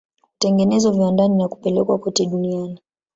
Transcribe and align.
Hutengenezwa 0.31 0.91
viwandani 0.91 1.35
na 1.37 1.47
kupelekwa 1.47 1.99
kote 1.99 2.25
duniani. 2.25 2.79